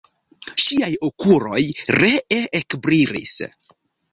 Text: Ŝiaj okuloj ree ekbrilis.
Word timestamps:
Ŝiaj 0.61 0.89
okuloj 1.09 1.61
ree 1.99 2.41
ekbrilis. 2.61 3.37